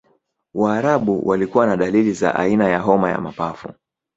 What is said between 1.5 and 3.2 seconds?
na dalili za aina ya homa